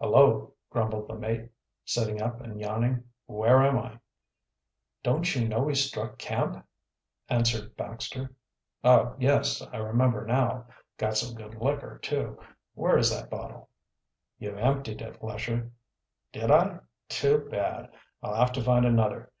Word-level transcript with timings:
"Hullo!" 0.00 0.54
grumbled 0.70 1.08
the 1.08 1.14
mate, 1.14 1.50
sitting 1.84 2.22
up 2.22 2.40
and 2.40 2.58
yawning. 2.58 3.04
"Where 3.26 3.62
am 3.62 3.76
I?" 3.76 3.98
"Don't 5.02 5.34
you 5.36 5.46
know 5.46 5.60
we 5.64 5.74
struck 5.74 6.16
camp?" 6.16 6.64
answered 7.28 7.76
Baxter. 7.76 8.34
"Oh, 8.82 9.14
yes, 9.18 9.60
I 9.60 9.76
remember 9.76 10.24
now. 10.24 10.68
Got 10.96 11.18
some 11.18 11.34
good 11.36 11.56
liquor, 11.56 11.98
too. 11.98 12.38
Where 12.72 12.96
is 12.96 13.10
that 13.10 13.28
bottle?" 13.28 13.68
"You 14.38 14.56
emptied 14.56 15.02
it, 15.02 15.22
Lesher." 15.22 15.70
"Did 16.32 16.50
I? 16.50 16.78
Too 17.10 17.46
bad! 17.50 17.90
I'll 18.22 18.36
have 18.36 18.52
to 18.52 18.64
find 18.64 18.86
another. 18.86 19.32